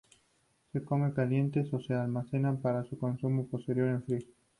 Se 0.73 0.83
comen 0.83 1.11
calientes 1.11 1.71
o 1.75 1.79
se 1.79 1.93
almacenan 1.93 2.59
para 2.59 2.83
su 2.85 2.97
consumo 2.97 3.45
posterior 3.45 3.87
en 3.87 4.01
frío. 4.01 4.27